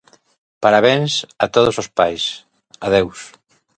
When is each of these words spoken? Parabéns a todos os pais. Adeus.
Parabéns 0.63 1.11
a 1.43 1.45
todos 1.55 1.75
os 1.81 1.87
pais. 1.99 2.23
Adeus. 2.85 3.19